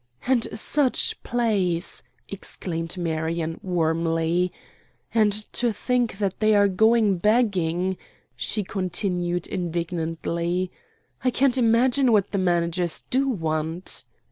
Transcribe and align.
"And 0.25 0.47
such 0.57 1.21
plays!" 1.21 2.01
exclaimed 2.27 2.97
Marion, 2.97 3.59
warmly; 3.61 4.51
"and 5.13 5.31
to 5.53 5.71
think 5.71 6.17
that 6.17 6.39
they 6.39 6.55
are 6.55 6.67
going 6.67 7.17
begging." 7.19 7.97
She 8.35 8.63
continued 8.63 9.45
indignantly, 9.45 10.71
"I 11.23 11.29
can't 11.29 11.55
imagine 11.55 12.11
what 12.11 12.31
the 12.31 12.39
managers 12.39 13.03
do 13.11 13.29
want." 13.29 14.05